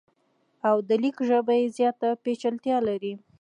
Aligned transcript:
او 0.67 0.75
د 0.87 0.89
لیک 1.01 1.17
ژبه 1.29 1.53
یې 1.59 1.67
زیاته 1.77 2.07
پیچلتیا 2.23 2.77
لري. 2.87 3.13